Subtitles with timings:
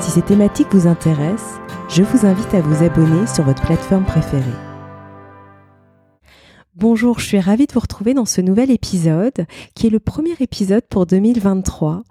[0.00, 4.44] Si ces thématiques vous intéressent, je vous invite à vous abonner sur votre plateforme préférée.
[6.76, 10.34] Bonjour, je suis ravie de vous retrouver dans ce nouvel épisode qui est le premier
[10.38, 12.04] épisode pour 2023.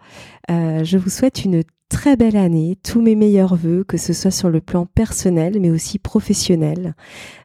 [0.52, 4.32] Euh, je vous souhaite une très belle année, tous mes meilleurs voeux, que ce soit
[4.32, 6.96] sur le plan personnel mais aussi professionnel.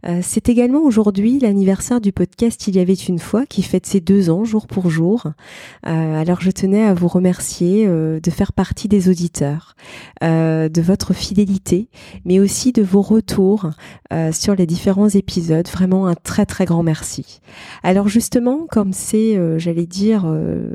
[0.06, 4.00] Euh, c'est également aujourd'hui l'anniversaire du podcast Il y avait une fois qui fête ses
[4.00, 5.28] deux ans jour pour jour.
[5.86, 9.76] Euh, alors je tenais à vous remercier euh, de faire partie des auditeurs,
[10.22, 11.88] de votre fidélité,
[12.24, 13.70] mais aussi de vos retours
[14.32, 15.66] sur les différents épisodes.
[15.68, 17.40] Vraiment un très très grand merci.
[17.82, 20.26] Alors justement, comme c'est, j'allais dire,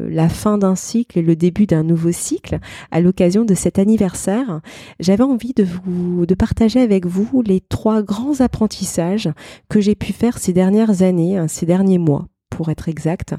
[0.10, 2.60] la fin d'un cycle et le début d'un nouveau cycle,
[2.92, 4.62] à l'occasion de cet anniversaire,
[5.00, 9.30] j'avais envie de vous, de partager avec vous les trois grands apprentissages
[9.70, 12.28] que j'ai pu faire ces dernières années, hein, ces derniers mois
[12.58, 13.36] pour être exact.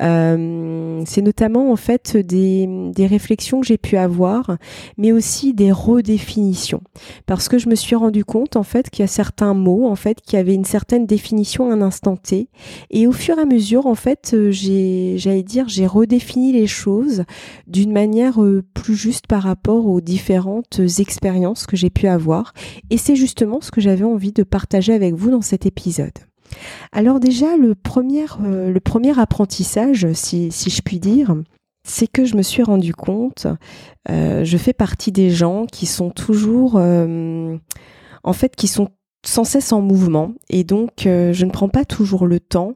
[0.00, 4.56] Euh, c'est notamment en fait des, des réflexions que j'ai pu avoir,
[4.96, 6.80] mais aussi des redéfinitions,
[7.26, 9.94] parce que je me suis rendu compte en fait qu'il y a certains mots en
[9.94, 12.48] fait qui avaient une certaine définition à un instant T,
[12.88, 17.24] et au fur et à mesure en fait j'ai, j'allais dire, j'ai redéfini les choses
[17.66, 22.54] d'une manière euh, plus juste par rapport aux différentes expériences que j'ai pu avoir,
[22.88, 26.31] et c'est justement ce que j'avais envie de partager avec vous dans cet épisode.
[26.92, 31.34] Alors déjà, le premier, euh, le premier apprentissage, si, je puis dire,
[31.84, 33.46] c'est que je me suis rendu compte,
[34.10, 37.56] euh, je fais partie des gens qui sont toujours, euh,
[38.24, 38.88] en fait, qui sont
[39.24, 42.74] sans cesse en mouvement, et donc je ne prends pas toujours le temps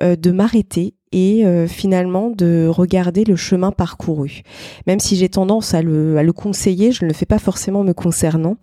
[0.00, 4.42] de m'arrêter et euh, finalement de regarder le chemin parcouru.
[4.86, 7.84] Même si j'ai tendance à le, à le, conseiller, je ne le fais pas forcément
[7.84, 8.56] me concernant.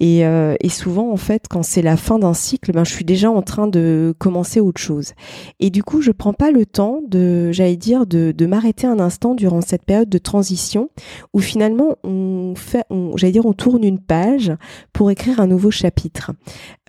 [0.00, 3.04] Et, euh, et souvent, en fait, quand c'est la fin d'un cycle, ben, je suis
[3.04, 5.12] déjà en train de commencer autre chose.
[5.60, 8.98] Et du coup, je prends pas le temps de, j'allais dire, de, de m'arrêter un
[8.98, 10.90] instant durant cette période de transition
[11.32, 12.84] où finalement on fait,
[13.16, 14.52] j'allais dire, on tourne une page
[14.92, 16.32] pour écrire un nouveau chapitre.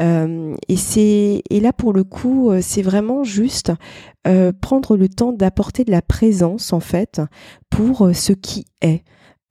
[0.02, 3.72] Euh, et c'est, et là pour le coup, c'est vraiment juste
[4.62, 7.22] prendre le temps d'apporter de la présence en fait
[7.70, 9.04] pour euh, ce qui est.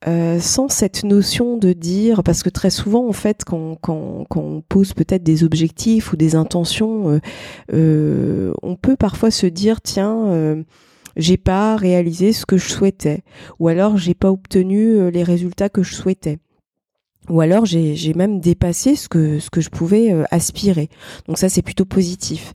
[0.05, 4.93] Euh, sans cette notion de dire, parce que très souvent en fait, quand, on pose
[4.93, 7.21] peut-être des objectifs ou des intentions,
[7.71, 10.61] on peut parfois se dire tiens,
[11.15, 13.23] j'ai pas réalisé ce que je souhaitais,
[13.59, 16.39] ou alors j'ai pas obtenu les résultats que je souhaitais
[17.29, 20.89] ou alors j'ai même dépassé ce que ce que je pouvais euh, aspirer.
[21.27, 22.53] Donc ça c'est plutôt positif.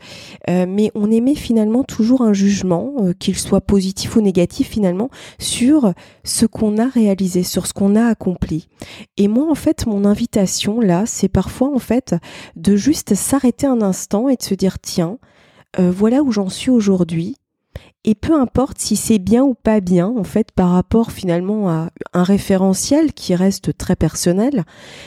[0.48, 5.10] Euh, mais on émet finalement toujours un jugement, euh, qu'il soit positif ou négatif finalement,
[5.38, 8.68] sur ce qu'on a réalisé, sur ce qu'on a accompli.
[9.16, 12.14] Et moi en fait mon invitation là, c'est parfois en fait
[12.56, 15.18] de juste s'arrêter un instant et de se dire tiens,
[15.78, 17.36] voilà où j'en suis aujourd'hui
[18.04, 21.90] et peu importe si c'est bien ou pas bien, en fait, par rapport finalement à
[22.12, 24.64] un référentiel qui reste très personnel,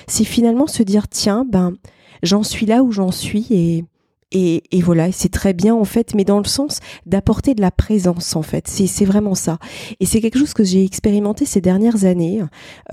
[0.07, 1.73] c'est finalement se dire, tiens, ben,
[2.21, 3.85] j'en suis là où j'en suis et
[4.33, 8.35] et, voilà, c'est très bien en fait, mais dans le sens d'apporter de la présence
[8.35, 8.67] en fait.
[8.67, 9.57] C'est vraiment ça.
[9.99, 12.41] Et c'est quelque chose que j'ai expérimenté ces dernières années.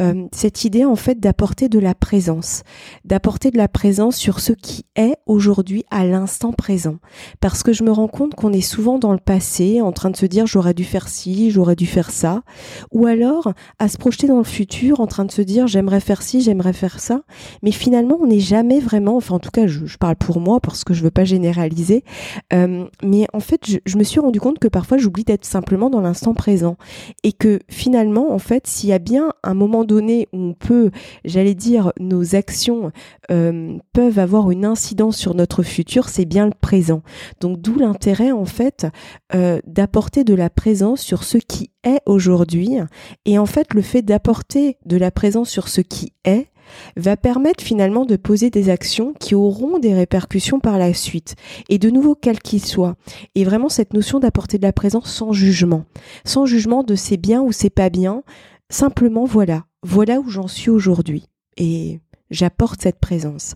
[0.00, 2.62] Euh, cette idée en fait d'apporter de la présence,
[3.04, 6.96] d'apporter de la présence sur ce qui est aujourd'hui à l'instant présent.
[7.40, 10.16] Parce que je me rends compte qu'on est souvent dans le passé, en train de
[10.16, 12.42] se dire j'aurais dû faire ci, j'aurais dû faire ça,
[12.90, 16.22] ou alors à se projeter dans le futur, en train de se dire j'aimerais faire
[16.22, 17.22] ci, j'aimerais faire ça.
[17.62, 20.58] Mais finalement, on n'est jamais vraiment, enfin en tout cas, je, je parle pour moi
[20.60, 22.04] parce que je veux pas généraliser.
[22.52, 26.00] Euh, mais en fait, je, me suis rendu compte que parfois j'oublie d'être simplement dans
[26.00, 26.76] l'instant présent
[27.22, 30.90] et que finalement, en fait, s'il y a bien un moment donné où on peut,
[31.24, 32.90] j'allais dire, nos actions
[33.30, 37.02] euh, peuvent avoir une incidence sur notre futur, c'est bien le présent.
[37.40, 38.86] Donc d'où l'intérêt en fait
[39.34, 42.78] euh, d'apporter de la présence sur ce qui est aujourd'hui
[43.24, 46.48] et en fait le fait d'apporter de la présence sur ce qui est
[46.96, 51.34] va permettre finalement de poser des actions qui auront des répercussions par la suite,
[51.68, 52.96] et de nouveau quel qu'il soit.
[53.34, 55.84] Et vraiment cette notion d'apporter de la présence sans jugement,
[56.24, 58.22] sans jugement de c'est bien ou c'est pas bien,
[58.70, 61.26] simplement voilà, voilà où j'en suis aujourd'hui.
[61.56, 62.00] Et
[62.30, 63.54] j'apporte cette présence.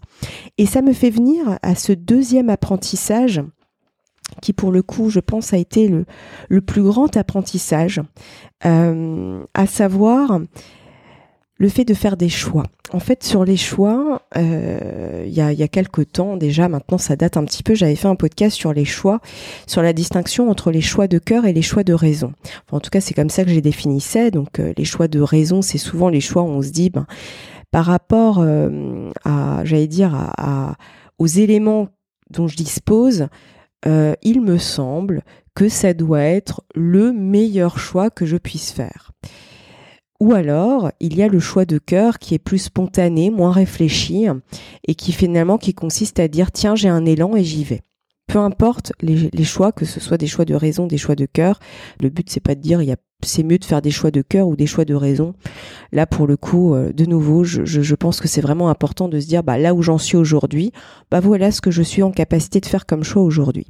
[0.58, 3.42] Et ça me fait venir à ce deuxième apprentissage
[4.40, 6.06] qui pour le coup, je pense, a été le,
[6.48, 8.00] le plus grand apprentissage,
[8.64, 10.40] euh, à savoir
[11.58, 12.64] le fait de faire des choix.
[12.92, 17.16] En fait, sur les choix, euh, il y, a, y quelques temps déjà, maintenant ça
[17.16, 19.20] date un petit peu, j'avais fait un podcast sur les choix,
[19.66, 22.32] sur la distinction entre les choix de cœur et les choix de raison.
[22.70, 24.30] en tout cas, c'est comme ça que j'ai définissais.
[24.30, 27.06] Donc, euh, les choix de raison, c'est souvent les choix où on se dit, ben,
[27.70, 30.32] par rapport euh, à, j'allais dire,
[31.18, 31.88] aux éléments
[32.30, 33.28] dont je dispose,
[33.86, 35.22] il me semble
[35.54, 39.12] que ça doit être le meilleur choix que je puisse faire.
[40.22, 44.26] Ou alors, il y a le choix de cœur qui est plus spontané, moins réfléchi,
[44.86, 47.80] et qui finalement qui consiste à dire tiens, j'ai un élan et j'y vais.
[48.28, 51.58] Peu importe les, choix, que ce soit des choix de raison, des choix de cœur,
[52.00, 52.80] le but c'est pas de dire
[53.24, 55.34] c'est mieux de faire des choix de cœur ou des choix de raison.
[55.90, 59.18] Là, pour le coup, euh, de nouveau, je, je pense que c'est vraiment important de
[59.18, 60.70] se dire, bah, là où j'en suis aujourd'hui,
[61.10, 63.66] bah, voilà ce que je suis en capacité de faire comme choix aujourd'hui.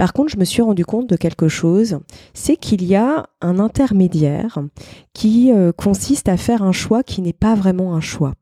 [0.00, 1.98] Par contre, je me suis rendu compte de quelque chose,
[2.32, 4.58] c'est qu'il y a un intermédiaire
[5.12, 8.32] qui euh, consiste à faire un choix qui n'est pas vraiment un choix.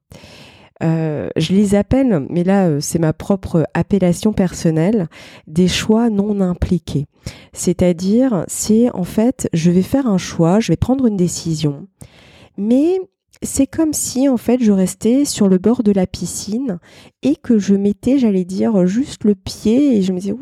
[0.84, 5.08] Euh, je les appelle, mais là euh, c'est ma propre appellation personnelle,
[5.48, 7.06] des choix non impliqués.
[7.52, 11.88] C'est-à-dire, c'est en fait, je vais faire un choix, je vais prendre une décision,
[12.56, 13.00] mais
[13.42, 16.78] c'est comme si en fait je restais sur le bord de la piscine
[17.24, 20.34] et que je mettais, j'allais dire, juste le pied et je me disais,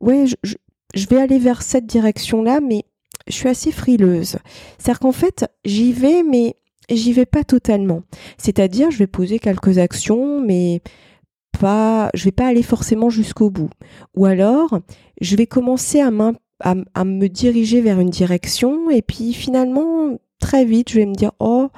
[0.00, 2.84] ouais, je, vais aller vers cette direction-là, mais
[3.26, 4.36] je suis assez frileuse.
[4.78, 6.56] C'est-à-dire qu'en fait, j'y vais, mais
[6.88, 8.02] j'y vais pas totalement.
[8.38, 10.80] C'est-à-dire, je vais poser quelques actions, mais
[11.58, 13.70] pas, je vais pas aller forcément jusqu'au bout.
[14.14, 14.80] Ou alors,
[15.20, 20.96] je vais commencer à, me diriger vers une direction, et puis finalement, très vite, je
[20.96, 21.68] vais me dire, oh,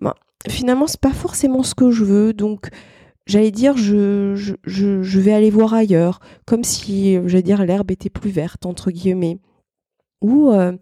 [0.00, 0.14] ben,
[0.48, 2.68] finalement, c'est pas forcément ce que je veux, donc
[3.26, 4.34] j'allais dire, je,
[4.64, 8.90] je, je, vais aller voir ailleurs, comme si, j'allais dire, l'herbe était plus verte, entre
[8.90, 9.38] guillemets.
[10.22, 10.72] Ou, euh,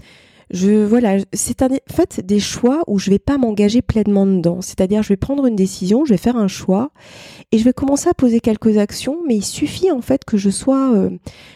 [0.52, 4.60] je, voilà, c'est en fait des choix où je vais pas m'engager pleinement dedans.
[4.60, 6.90] C'est-à-dire, je vais prendre une décision, je vais faire un choix,
[7.52, 10.50] et je vais commencer à poser quelques actions, mais il suffit en fait que je
[10.50, 11.10] sois, euh,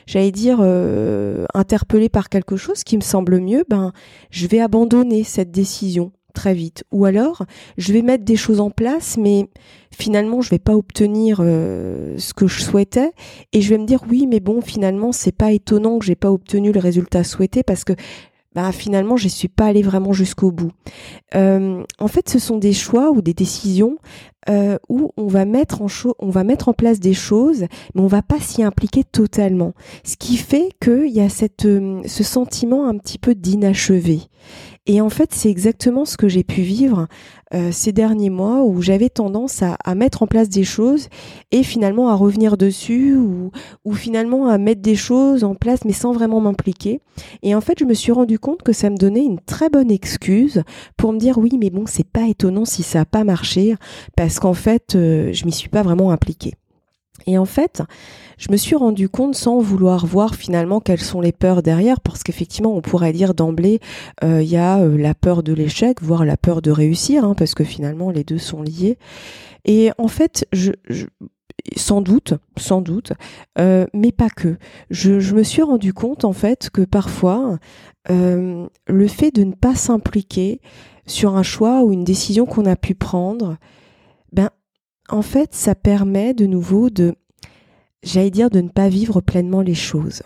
[0.06, 3.93] j'allais dire, euh, interpellée par quelque chose qui me semble mieux, ben,
[4.31, 6.85] je vais abandonner cette décision très vite.
[6.93, 7.44] Ou alors,
[7.79, 9.49] je vais mettre des choses en place, mais
[9.91, 13.11] finalement, je vais pas obtenir euh, ce que je souhaitais,
[13.53, 16.31] et je vais me dire oui, mais bon, finalement, c'est pas étonnant que j'ai pas
[16.31, 17.94] obtenu le résultat souhaité parce que
[18.56, 20.73] bah, finalement, je suis pas allée vraiment jusqu'au bout.
[21.35, 23.99] Euh, en fait, ce sont des choix ou des décisions
[24.49, 29.05] euh, où on va mettre en place des choses, mais on va pas s'y impliquer
[29.05, 29.75] totalement.
[30.05, 34.21] Ce qui fait qu'il y a ce sentiment un petit peu d'inachevé.
[34.87, 37.09] Et en fait, c'est exactement ce que j'ai pu vivre
[37.55, 41.09] euh, ces derniers mois où j'avais tendance à, mettre en place des choses
[41.50, 43.50] et finalement à revenir dessus ou,
[43.94, 47.00] finalement à mettre des choses en place mais sans vraiment m'impliquer.
[47.43, 49.91] Et en fait, je me suis rendu compte que ça me donnait une très bonne
[49.91, 50.62] excuse
[50.97, 53.75] pour me dire oui, mais bon, c'est pas étonnant si ça a pas marché
[54.17, 56.55] parce qu'en fait, euh, je m'y suis pas vraiment impliquée.
[57.27, 57.83] Et en fait,
[58.39, 62.23] je me suis rendu compte sans vouloir voir finalement quelles sont les peurs derrière, parce
[62.23, 63.81] qu'effectivement, on pourrait dire d'emblée,
[64.23, 67.35] euh, il y a euh, la peur de l'échec, voire la peur de réussir, hein,
[67.35, 68.99] parce que finalement, les deux sont liés.
[69.65, 70.47] Et en fait,
[71.77, 73.13] sans doute, sans doute,
[73.59, 74.57] euh, mais pas que.
[74.91, 77.59] Je, je, me suis rendu compte en fait que parfois,
[78.09, 80.61] le fait de ne pas s'impliquer
[81.07, 83.57] sur un choix ou une décision qu'on a pu prendre,
[84.33, 84.51] ben
[85.08, 87.14] en fait, ça permet de nouveau de
[88.07, 90.23] j'allais dire de ne pas vivre pleinement les choses.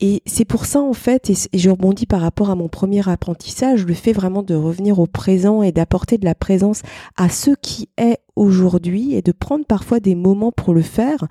[0.00, 3.86] Et c'est pour ça en fait, et, je rebondis par rapport à mon premier apprentissage,
[3.86, 6.82] le fait vraiment de revenir au présent et d'apporter de la présence
[7.16, 11.26] à ce qui est aujourd'hui et de prendre parfois des moments pour le faire,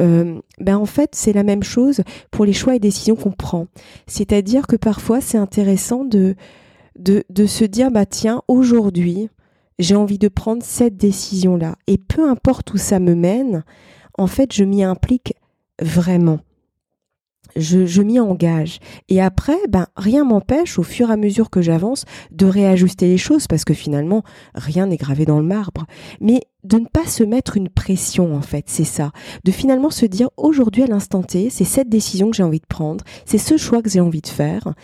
[0.00, 3.66] euh, ben en fait c'est la même chose pour les choix et décisions qu'on prend.
[4.06, 6.34] C'est-à-dire que parfois c'est intéressant de,
[6.98, 9.28] de, de se dire bah tiens aujourd'hui
[9.78, 11.76] j'ai envie de prendre cette décision-là.
[11.86, 13.64] Et peu importe où ça me mène,
[14.18, 15.34] en fait, je m'y implique
[15.80, 16.40] vraiment.
[17.54, 18.80] Je, m'y engage.
[19.08, 23.16] Et après, ben, rien m'empêche, au fur et à mesure que j'avance, de réajuster les
[23.16, 25.86] choses, parce que finalement, rien n'est gravé dans le marbre.
[26.20, 29.10] Mais de ne pas se mettre une pression, en fait, c'est ça.
[29.44, 32.66] De finalement se dire, aujourd'hui, à l'instant T, c'est cette décision que j'ai envie de
[32.66, 34.74] prendre, c'est ce choix que j'ai envie de faire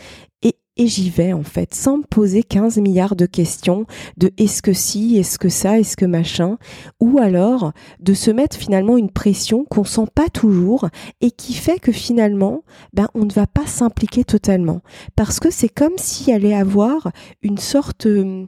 [0.76, 3.86] et j'y vais en fait, sans me poser 15 milliards de questions
[4.16, 6.58] de est-ce que si, est-ce que ça, est-ce que machin,
[7.00, 10.88] ou alors de se mettre finalement une pression qu'on sent pas toujours
[11.20, 14.80] et qui fait que finalement, ben on ne va pas s'impliquer totalement,
[15.16, 17.12] parce que c'est comme s'il allait avoir
[17.42, 18.46] une sorte, euh,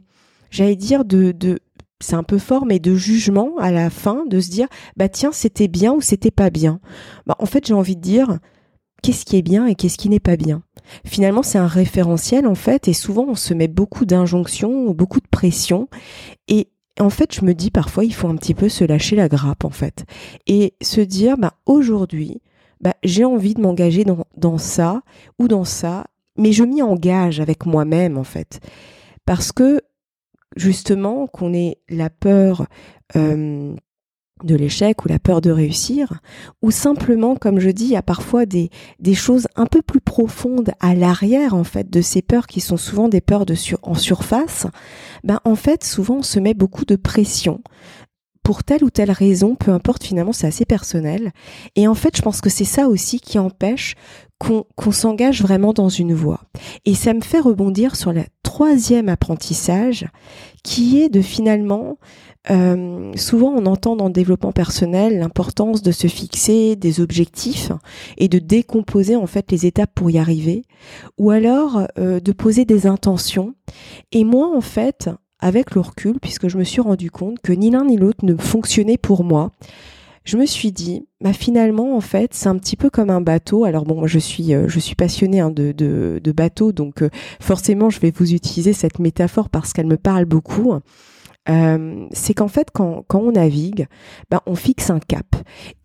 [0.51, 1.59] j'allais dire de, de
[2.01, 5.33] c'est un peu fort, mais de jugement à la fin, de se dire, bah tiens,
[5.33, 6.81] c'était bien ou c'était pas bien.
[7.27, 8.39] Bah, en fait, j'ai envie de dire,
[9.03, 10.63] qu'est-ce qui est bien et qu'est-ce qui n'est pas bien.
[11.05, 15.29] Finalement, c'est un référentiel en fait, et souvent on se met beaucoup d'injonctions, beaucoup de
[15.29, 15.89] pression,
[16.49, 16.69] et
[17.01, 19.65] en fait, je me dis parfois, il faut un petit peu se lâcher la grappe
[19.65, 20.05] en fait,
[20.47, 22.41] et se dire, bah aujourd'hui,
[22.81, 24.05] bah, j'ai envie de m'engager
[24.37, 25.03] dans, ça
[25.39, 28.61] ou dans ça, mais je m'y engage avec moi-même en fait,
[29.25, 29.81] parce que
[30.57, 32.67] justement qu'on ait la peur
[33.17, 33.75] euh,
[34.43, 36.21] de l'échec ou la peur de réussir,
[36.61, 38.71] ou simplement, comme je dis, il y a parfois des,
[39.15, 43.09] choses un peu plus profondes à l'arrière, en fait, de ces peurs qui sont souvent
[43.09, 44.67] des peurs de sur, en surface,
[45.23, 47.63] ben, en fait, souvent, on se met beaucoup de pression
[48.45, 51.33] pour telle ou telle raison, peu importe, finalement, c'est assez personnel.
[51.77, 53.95] Et en fait, je pense que c'est ça aussi qui empêche
[54.39, 56.43] qu'on s'engage vraiment dans une voie.
[56.85, 60.07] Et ça me fait rebondir sur le troisième apprentissage,
[60.63, 61.97] qui est de finalement,
[62.51, 67.73] euh, souvent on entend dans le développement personnel l'importance de se fixer des objectifs
[68.19, 70.65] et de décomposer en fait les étapes pour y arriver,
[71.19, 73.55] ou alors euh, de poser des intentions.
[74.13, 75.09] Et moi, en fait,
[75.39, 78.37] avec le recul, puisque je me suis rendu compte que ni l'un ni l'autre ne
[78.37, 79.51] fonctionnait pour moi,
[80.25, 83.65] je me suis dit, bah finalement en fait c'est un petit peu comme un bateau.
[83.65, 87.03] Alors bon, moi je suis euh, je suis passionnée hein, de, de, de bateau, donc
[87.03, 87.11] euh,
[87.41, 90.75] forcément je vais vous utiliser cette métaphore parce qu'elle me parle beaucoup.
[91.49, 93.87] Euh, c'est qu'en fait, quand, quand, on navigue,
[94.31, 95.27] ben, on fixe un cap.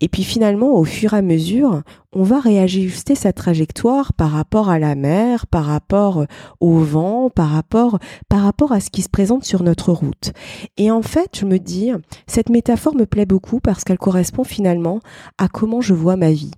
[0.00, 4.70] Et puis finalement, au fur et à mesure, on va réajuster sa trajectoire par rapport
[4.70, 6.24] à la mer, par rapport
[6.60, 7.98] au vent, par rapport,
[8.28, 10.32] par rapport à ce qui se présente sur notre route.
[10.76, 11.92] Et en fait, je me dis,
[12.26, 15.00] cette métaphore me plaît beaucoup parce qu'elle correspond finalement
[15.38, 16.52] à comment je vois ma vie.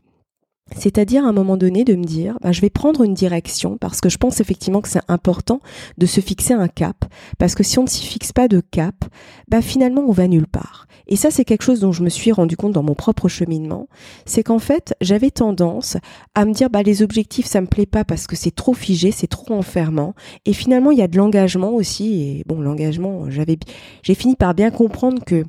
[0.77, 4.01] C'est-à-dire à un moment donné de me dire, bah, je vais prendre une direction parce
[4.01, 5.61] que je pense effectivement que c'est important
[5.99, 7.05] de se fixer un cap.
[7.39, 9.05] Parce que si on ne s'y fixe pas de cap,
[9.49, 10.87] bah, finalement on va nulle part.
[11.09, 13.89] Et ça c'est quelque chose dont je me suis rendu compte dans mon propre cheminement,
[14.25, 15.97] c'est qu'en fait j'avais tendance
[16.35, 19.11] à me dire bah les objectifs ça me plaît pas parce que c'est trop figé,
[19.11, 20.15] c'est trop enfermant.
[20.47, 22.23] Et finalement il y a de l'engagement aussi.
[22.23, 23.59] Et bon l'engagement j'avais
[24.03, 25.45] j'ai fini par bien comprendre que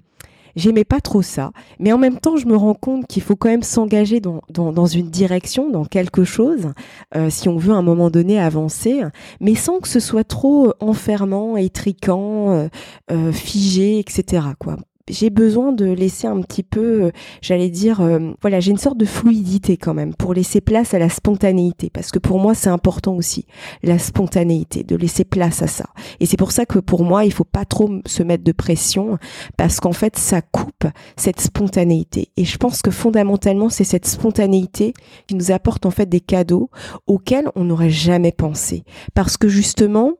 [0.55, 1.51] J'aimais pas trop ça.
[1.79, 4.86] Mais en même temps, je me rends compte qu'il faut quand même s'engager dans, dans,
[4.86, 6.74] une direction, dans quelque chose,
[7.15, 9.01] euh, si on veut à un moment donné avancer,
[9.39, 12.67] mais sans que ce soit trop enfermant, étriquant, euh,
[13.12, 14.48] euh, figé, etc.
[14.60, 14.77] Quoi
[15.10, 18.98] j'ai besoin de laisser un petit peu, euh, j'allais dire, euh, voilà, j'ai une sorte
[18.98, 22.69] de fluidité quand même pour laisser place à la spontanéité, parce que pour moi c'est
[22.69, 23.45] important aussi
[23.83, 25.86] la spontanéité, de laisser place à ça.
[26.19, 29.17] Et c'est pour ça que pour moi il faut pas trop se mettre de pression,
[29.57, 32.29] parce qu'en fait ça coupe cette spontanéité.
[32.38, 34.93] Et je pense que fondamentalement c'est cette spontanéité
[35.27, 36.69] qui nous apporte en fait des cadeaux
[37.07, 38.83] auxquels on n'aurait jamais pensé,
[39.13, 40.13] parce que justement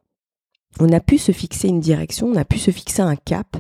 [0.80, 3.58] on a pu se fixer une direction, on a pu se fixer un cap,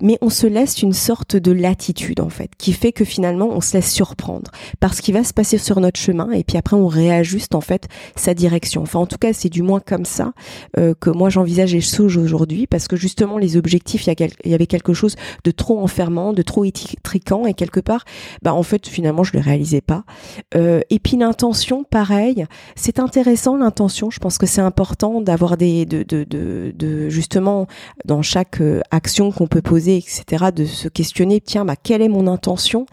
[0.00, 3.60] mais on se laisse une sorte de latitude en fait, qui fait que finalement on
[3.60, 6.76] se laisse surprendre par ce qui va se passer sur notre chemin et puis après
[6.76, 8.82] on réajuste en fait sa direction.
[8.82, 10.32] Enfin en tout cas c'est du moins comme ça
[10.78, 14.66] euh, que moi j'envisage les choses aujourd'hui parce que justement les objectifs, il y, avait
[14.66, 18.04] quelque chose de trop enfermant, de trop étriquant et quelque part,
[18.42, 20.04] bah en fait finalement je le réalisais pas.
[20.54, 22.46] Euh, et puis l'intention, pareil,
[22.76, 24.10] c'est intéressant l'intention.
[24.10, 26.45] Je pense que c'est important d'avoir des de, de, de
[27.08, 27.66] justement
[28.04, 32.08] dans chaque euh, action qu'on peut poser, etc., de se questionner, tiens, bah, quelle est
[32.08, 32.86] mon intention?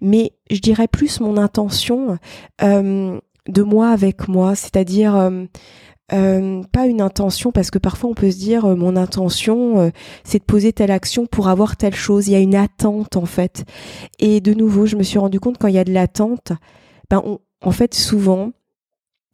[0.00, 2.18] Mais je dirais plus mon intention
[2.62, 3.18] euh,
[3.48, 8.36] de moi avec moi, c'est-à-dire euh, pas une intention parce que parfois on peut se
[8.36, 9.90] dire mon intention
[10.22, 12.28] c'est de poser telle action pour avoir telle chose.
[12.28, 13.64] Il y a une attente en fait.
[14.18, 16.52] Et de nouveau, je me suis rendu compte quand il y a de l'attente,
[17.10, 17.22] ben
[17.62, 18.52] en fait souvent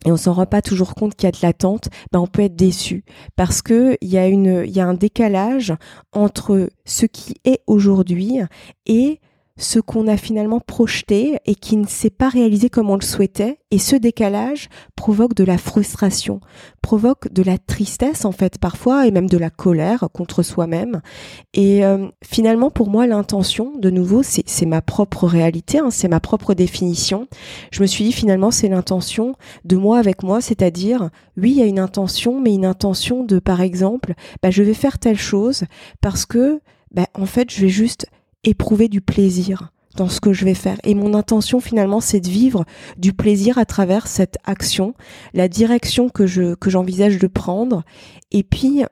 [0.05, 2.43] et on s'en rend pas toujours compte qu'il y a de l'attente, ben on peut
[2.43, 3.05] être déçu.
[3.37, 5.75] Parce que il y a une il y a un décalage
[6.13, 8.41] entre ce qui est aujourd'hui
[8.87, 9.21] et
[9.61, 13.59] ce qu'on a finalement projeté et qui ne s'est pas réalisé comme on le souhaitait.
[13.71, 16.41] Et ce décalage provoque de la frustration,
[16.83, 21.03] provoque de la tristesse en fait parfois et même de la colère contre soi-même.
[21.55, 26.21] Et euh, finalement pour moi l'intention, de nouveau, c'est ma propre réalité, hein, c'est ma
[26.21, 27.29] propre définition.
[27.71, 31.63] Je me suis dit finalement c'est l'intention de moi avec moi, c'est-à-dire oui il y
[31.63, 35.65] a une intention, mais une intention de par exemple, bah, je vais faire telle chose
[36.01, 36.61] parce que
[36.93, 38.07] bah, en fait je vais juste
[38.45, 40.79] éprouver du plaisir dans ce que je vais faire.
[40.85, 42.65] Et mon intention finalement, c'est de vivre
[42.97, 44.95] du plaisir à travers cette action,
[45.35, 47.83] la direction que je que j'envisage de prendre.
[48.31, 48.85] Et puis,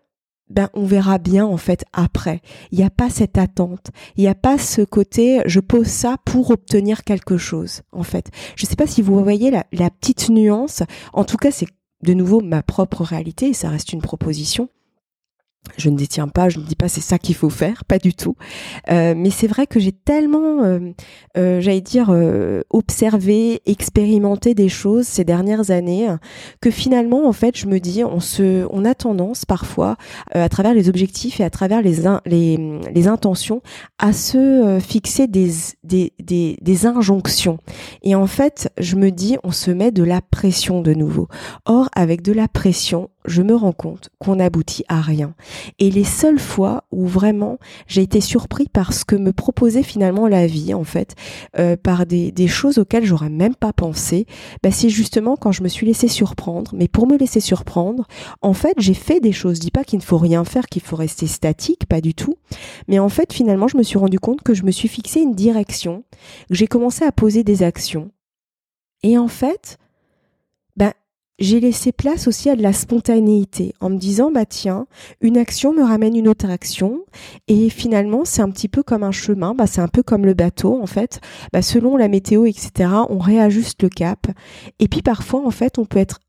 [0.51, 2.41] ben on verra bien en fait après.
[2.73, 6.17] Il n'y a pas cette attente, il n'y a pas ce côté je pose ça
[6.25, 8.31] pour obtenir quelque chose en fait.
[8.57, 10.83] Je ne sais pas si vous voyez la, la petite nuance.
[11.13, 11.69] En tout cas, c'est
[12.03, 14.69] de nouveau ma propre réalité et ça reste une proposition.
[15.77, 18.15] Je ne détiens pas, je ne dis pas c'est ça qu'il faut faire, pas du
[18.15, 18.37] tout.
[18.91, 20.81] Euh, mais c'est vrai que j'ai tellement, euh,
[21.37, 22.15] euh, j'allais dire,
[22.71, 26.09] observé, expérimenté des choses ces dernières années
[26.61, 29.97] que finalement, en fait, je me dis, on se, on a tendance parfois,
[30.33, 33.63] à travers les objectifs et à travers les, les, intentions,
[33.99, 35.51] à se fixer des,
[35.85, 36.13] des,
[36.61, 37.59] des injonctions.
[38.03, 41.29] Et en fait, je me dis, on se met de la pression de nouveau.
[41.65, 45.35] Or, avec de la pression, je me rends compte qu'on n'aboutit à rien.
[45.79, 50.27] Et les seules fois où vraiment j'ai été surpris par ce que me proposait finalement
[50.27, 51.15] la vie, en fait,
[51.59, 54.27] euh, par des, choses auxquelles j'aurais même pas pensé,
[54.63, 56.73] bah c'est justement quand je me suis laissé surprendre.
[56.75, 58.07] Mais pour me laisser surprendre,
[58.41, 59.57] en fait, j'ai fait des choses.
[59.57, 62.37] Je dis pas qu'il ne faut rien faire, qu'il faut rester statique, pas du tout.
[62.89, 65.35] Mais en fait, finalement, je me suis rendu compte que je me suis fixé une
[65.35, 66.05] direction,
[66.49, 68.11] que j'ai commencé à poser des actions.
[69.03, 69.79] Et en fait,
[71.39, 74.87] j'ai laissé place aussi à de la spontanéité en me disant bah tiens
[75.21, 77.01] une action me ramène une autre action.
[77.47, 80.35] Et finalement c'est un petit peu comme un chemin bah c'est un peu comme le
[80.35, 81.21] bateau en fait.
[81.53, 84.27] Bah selon la météo etc on réajuste le cap.
[84.79, 86.21] Et puis parfois en fait on peut être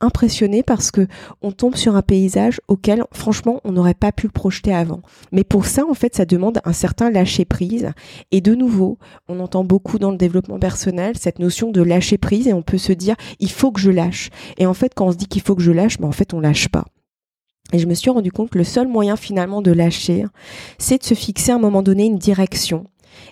[0.00, 1.06] impressionné parce que
[1.42, 5.00] on tombe sur un paysage auquel franchement on n'aurait pas pu le projeter avant.
[5.32, 7.92] Mais pour ça en fait ça demande un certain lâcher prise
[8.30, 8.98] et de nouveau
[9.28, 12.78] on entend beaucoup dans le développement personnel cette notion de lâcher prise et on peut
[12.78, 15.42] se dire il faut que je lâche et en fait quand on se dit qu'il
[15.42, 16.84] faut que je lâche ben en fait on lâche pas.
[17.72, 20.24] Et je me suis rendu compte que le seul moyen finalement de lâcher
[20.78, 22.84] c'est de se fixer à un moment donné une direction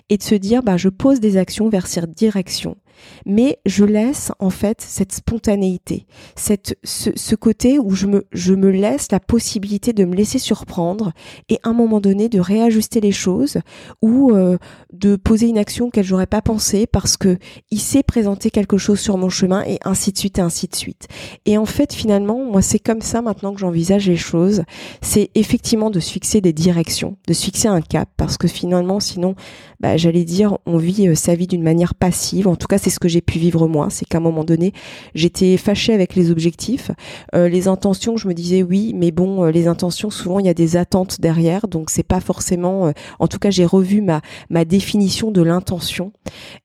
[0.09, 2.75] et de se dire bah je pose des actions vers cette direction
[3.25, 8.69] mais je laisse en fait cette spontanéité, cette, ce, côté où je me, je me
[8.69, 11.11] laisse la possibilité de me laisser surprendre
[11.49, 13.57] et à un moment donné de réajuster les choses
[14.01, 14.57] ou euh,
[14.93, 17.37] de poser une action qu'elle j'aurais pas pensé parce que
[17.71, 20.75] il s'est présenté quelque chose sur mon chemin et ainsi de suite et ainsi de
[20.75, 21.07] suite.
[21.45, 24.63] Et en fait finalement moi c'est comme ça maintenant que j'envisage les choses,
[25.01, 28.99] c'est effectivement de se fixer des directions, de se fixer un cap parce que finalement
[28.99, 29.35] sinon
[29.79, 32.91] bah, j'allais dire on vit euh, sa vie d'une manière passive en tout cas c'est
[32.91, 34.71] ce que j'ai pu vivre moi, c'est qu'à un moment donné,
[35.15, 36.91] j'étais fâchée avec les objectifs,
[37.33, 40.49] euh, les intentions, je me disais oui, mais bon, euh, les intentions, souvent il y
[40.49, 42.85] a des attentes derrière, donc c'est pas forcément.
[42.85, 46.11] Euh, en tout cas, j'ai revu ma ma définition de l'intention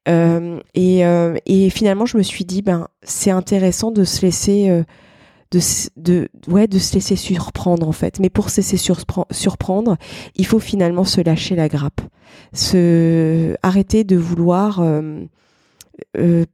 [0.07, 1.01] et,
[1.47, 4.85] et finalement, je me suis dit ben c'est intéressant de se laisser
[5.53, 5.61] de,
[5.97, 8.19] de, ouais, de se laisser surprendre en fait.
[8.21, 9.97] Mais pour se laisser surprendre,
[10.37, 12.03] il faut finalement se lâcher la grappe,
[12.53, 14.83] se arrêter de vouloir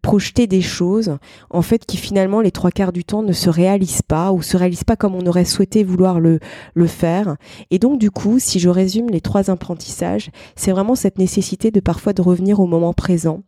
[0.02, 1.18] projeter des choses
[1.50, 4.56] en fait qui finalement les trois quarts du temps ne se réalisent pas ou se
[4.56, 6.40] réalisent pas comme on aurait souhaité vouloir le,
[6.74, 7.36] le faire.
[7.70, 11.80] Et donc du coup si je résume les trois apprentissages c'est vraiment cette nécessité de
[11.80, 13.42] parfois de revenir au moment présent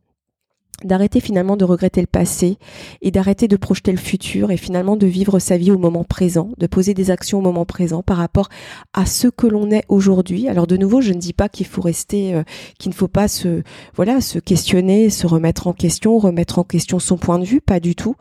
[0.85, 2.59] d'arrêter finalement de regretter le passé
[3.03, 6.51] et d'arrêter de projeter le futur et finalement de vivre sa vie au moment présent,
[6.59, 8.49] de poser des actions au moment présent par rapport
[8.93, 10.49] à ce que l'on est aujourd'hui.
[10.49, 12.43] Alors de nouveau, je ne dis pas qu'il faut rester, euh,
[12.79, 13.63] qu'il ne faut pas se,
[13.95, 17.81] voilà, se questionner, se remettre en question, remettre en question son point de vue, pas
[17.81, 18.15] du tout.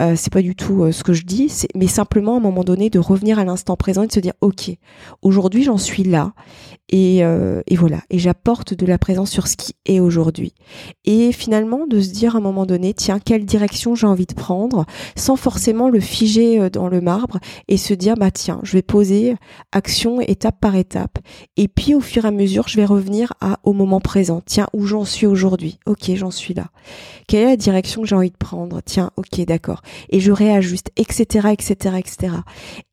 [0.00, 2.64] Euh, c'est pas du tout euh, ce que je dis, mais simplement à un moment
[2.64, 4.72] donné de revenir à l'instant présent et de se dire, ok,
[5.22, 6.32] aujourd'hui j'en suis là
[6.90, 10.54] et, euh, et voilà, et j'apporte de la présence sur ce qui est aujourd'hui.
[11.04, 14.34] Et finalement de se dire à un moment donné, tiens, quelle direction j'ai envie de
[14.34, 14.84] prendre,
[15.16, 18.82] sans forcément le figer euh, dans le marbre et se dire, bah tiens, je vais
[18.82, 19.36] poser
[19.70, 21.18] action étape par étape.
[21.56, 24.42] Et puis au fur et à mesure, je vais revenir à, au moment présent.
[24.44, 25.78] Tiens, où j'en suis aujourd'hui?
[25.86, 26.66] Ok, j'en suis là.
[27.28, 28.80] Quelle est la direction que j'ai envie de prendre?
[28.84, 29.82] Tiens, ok, d'accord.
[30.08, 32.34] Et je réajuste, etc., etc., etc.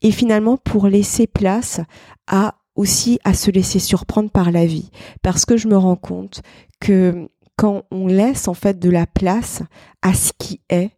[0.03, 1.81] Et finalement, pour laisser place
[2.27, 4.89] à aussi à se laisser surprendre par la vie.
[5.21, 6.41] Parce que je me rends compte
[6.79, 9.63] que quand on laisse en fait de la place
[10.01, 10.91] à ce qui est,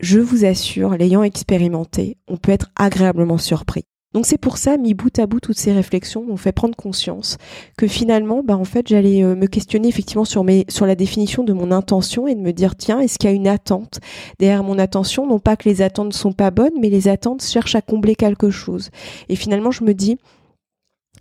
[0.00, 3.84] je vous assure, l'ayant expérimenté, on peut être agréablement surpris.
[4.14, 7.36] Donc c'est pour ça, mis bout à bout, toutes ces réflexions m'ont fait prendre conscience
[7.76, 11.44] que finalement, bah en fait, j'allais euh, me questionner effectivement sur mes, sur la définition
[11.44, 14.00] de mon intention et de me dire tiens, est-ce qu'il y a une attente
[14.38, 15.26] derrière mon attention?
[15.26, 18.14] Non pas que les attentes ne sont pas bonnes, mais les attentes cherchent à combler
[18.14, 18.88] quelque chose.
[19.28, 20.16] Et finalement, je me dis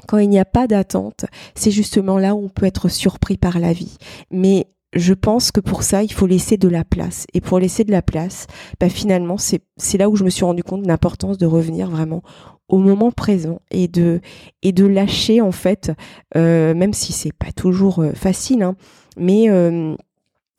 [0.07, 3.59] quand il n'y a pas d'attente, c'est justement là où on peut être surpris par
[3.59, 3.97] la vie.
[4.31, 7.25] Mais je pense que pour ça, il faut laisser de la place.
[7.33, 8.47] Et pour laisser de la place,
[8.79, 12.21] bah finalement, c'est là où je me suis rendu compte de l'importance de revenir vraiment
[12.69, 14.21] au moment présent et de
[14.85, 15.91] lâcher en fait,
[16.35, 18.75] euh, même si c'est pas toujours euh, facile, hein,
[19.17, 19.95] mais euh,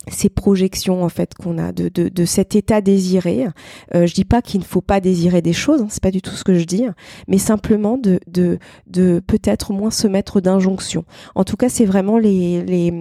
[0.07, 3.47] ces projections en fait qu'on a de, de, cet état désiré.
[3.93, 6.21] Euh, je dis pas qu'il ne faut pas désirer des choses, hein, c'est pas du
[6.21, 6.85] tout ce que je dis,
[7.27, 11.03] mais simplement de, de, de peut-être moins se mettre d'injonctions.
[11.35, 12.91] En tout cas, c'est vraiment les, les,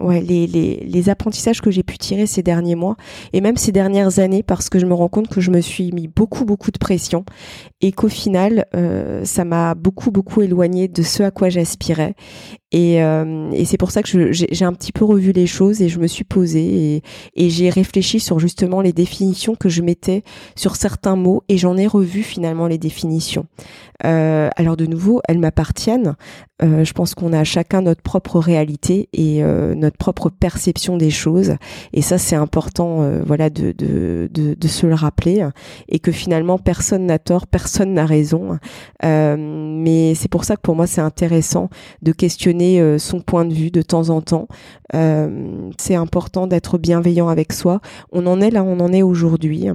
[0.00, 2.96] ouais, les, les, les apprentissages que j'ai pu tirer ces derniers mois
[3.32, 5.92] et même ces dernières années parce que je me rends compte que je me suis
[5.92, 7.24] mis beaucoup beaucoup de pression
[7.80, 12.14] et qu'au final, euh, ça m'a beaucoup beaucoup éloigné de ce à quoi j'aspirais
[12.74, 15.88] et, euh, et c'est pour ça que j'ai un petit peu revu les choses et
[15.88, 17.02] je me suis posée et,
[17.36, 20.24] et j'ai réfléchi sur justement les définitions que je mettais
[20.56, 23.46] sur certains mots et j'en ai revu finalement les définitions.
[24.04, 26.16] Euh, alors de nouveau, elles m'appartiennent.
[26.62, 31.10] Euh, je pense qu'on a chacun notre propre réalité et euh, notre propre perception des
[31.10, 31.56] choses.
[31.92, 35.48] Et ça, c'est important, euh, voilà, de, de, de, de, se le rappeler.
[35.88, 38.58] Et que finalement, personne n'a tort, personne n'a raison.
[39.02, 41.70] Mais c'est pour ça que pour moi, c'est intéressant
[42.02, 44.48] de questionner son point de vue de temps en temps.
[44.92, 47.80] c'est important d'être bienveillant avec soi.
[48.12, 49.68] On en est là, on en est aujourd'hui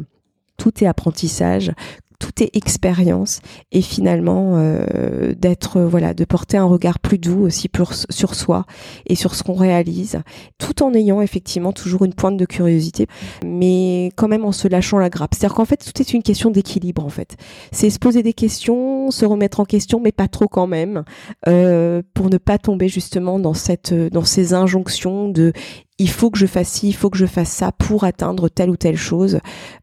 [0.57, 1.71] tout est apprentissage
[2.19, 3.39] tout est expérience
[3.71, 7.69] et finalement euh, d'être voilà de porter un regard plus doux aussi
[8.10, 8.65] sur soi
[9.08, 10.19] et sur ce qu'on réalise
[10.58, 13.08] tout en ayant effectivement toujours une pointe de curiosité
[13.45, 15.34] mais quand même en se lâchant la grappe.
[15.34, 17.38] C'est-à-dire qu'en fait tout est une question d'équilibre en fait.
[17.71, 21.03] C'est se poser des questions se remettre en question mais pas trop quand même
[21.47, 25.53] euh, pour ne pas tomber justement dans cette dans ces injonctions de
[25.99, 28.69] il faut que je fasse ci, il faut que je fasse ça pour atteindre telle
[28.69, 29.39] ou telle chose.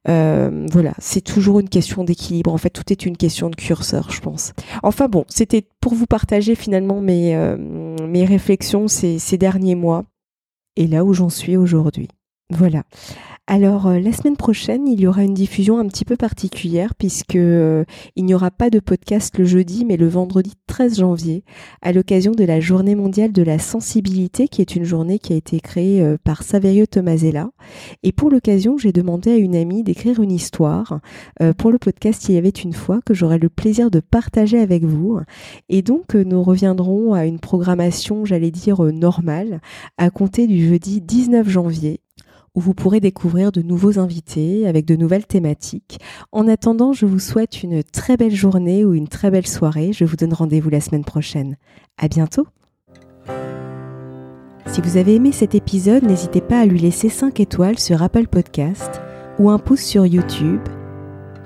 [0.09, 2.53] Euh, voilà, c'est toujours une question d'équilibre.
[2.53, 4.53] En fait, tout est une question de curseur, je pense.
[4.83, 10.05] Enfin bon, c'était pour vous partager finalement mes, euh, mes réflexions ces, ces derniers mois
[10.77, 12.09] et là où j'en suis aujourd'hui.
[12.51, 12.85] Voilà.
[13.49, 17.37] Alors euh, la semaine prochaine, il y aura une diffusion un petit peu particulière puisque
[17.37, 17.85] euh,
[18.17, 21.45] il n'y aura pas de podcast le jeudi mais le vendredi 13 janvier
[21.81, 25.37] à l'occasion de la Journée mondiale de la sensibilité qui est une journée qui a
[25.37, 27.51] été créée euh, par Saverio Tomasella.
[28.03, 31.01] Et pour l'occasion, j'ai demandé à une amie d'écrire une histoire.
[31.59, 34.85] Pour le podcast Il y avait une fois que j'aurai le plaisir de partager avec
[34.85, 35.21] vous.
[35.69, 39.61] Et donc nous reviendrons à une programmation, j'allais dire normale
[39.99, 42.01] à compter du jeudi 19 janvier
[42.57, 46.01] où vous pourrez découvrir de nouveaux invités avec de nouvelles thématiques.
[46.33, 49.93] En attendant, je vous souhaite une très belle journée ou une très belle soirée.
[49.93, 51.57] Je vous donne rendez-vous la semaine prochaine.
[51.99, 52.47] À bientôt!
[54.67, 58.27] Si vous avez aimé cet épisode, n'hésitez pas à lui laisser 5 étoiles sur Apple
[58.27, 59.01] Podcast
[59.39, 60.61] ou un pouce sur YouTube.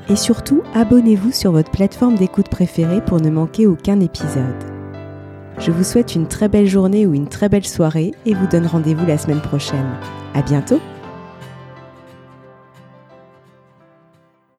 [0.09, 4.65] Et surtout, abonnez-vous sur votre plateforme d'écoute préférée pour ne manquer aucun épisode.
[5.59, 8.67] Je vous souhaite une très belle journée ou une très belle soirée et vous donne
[8.67, 9.91] rendez-vous la semaine prochaine.
[10.35, 10.81] À bientôt!